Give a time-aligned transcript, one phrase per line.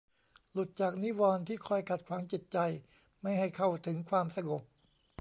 [0.51, 2.57] หลุดจากนิวรณ์ที่คอยขัดขวางจิตใจ
[3.21, 4.61] ไม่ให้เข้าถึงความสงบ